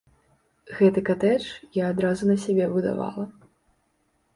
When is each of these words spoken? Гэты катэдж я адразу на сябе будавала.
Гэты 0.79 0.99
катэдж 1.11 1.45
я 1.83 1.95
адразу 1.95 2.23
на 2.33 2.41
сябе 2.49 2.65
будавала. 2.77 3.33